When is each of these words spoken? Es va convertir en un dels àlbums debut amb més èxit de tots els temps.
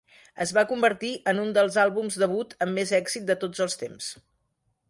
Es 0.45 0.53
va 0.57 0.63
convertir 0.71 1.11
en 1.33 1.41
un 1.43 1.53
dels 1.59 1.77
àlbums 1.83 2.19
debut 2.23 2.57
amb 2.67 2.79
més 2.81 2.97
èxit 3.03 3.29
de 3.29 3.37
tots 3.45 3.67
els 3.67 3.81
temps. 3.87 4.13